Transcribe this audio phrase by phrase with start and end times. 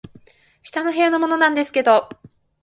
[0.63, 2.09] 「下の部屋のものなんですけど」